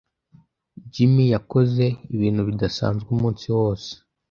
Jim 0.93 1.13
yakoze 1.35 1.85
ibintu 2.15 2.41
bidasanzwe 2.49 3.07
umunsi 3.15 3.45
wose. 3.57 3.91